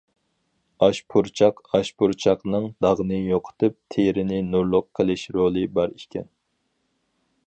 [0.85, 6.29] ئاشپۇرچاق ئاشپۇرچاقنىڭ‹‹ داغنى يوقىتىپ، تېرىنى نۇرلۇق قىلىش›› رولى بار ئىكەن.